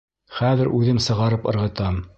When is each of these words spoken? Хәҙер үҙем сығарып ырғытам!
Хәҙер 0.37 0.71
үҙем 0.79 1.03
сығарып 1.09 1.49
ырғытам! 1.53 2.05